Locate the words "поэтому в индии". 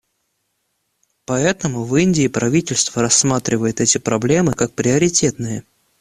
1.25-2.27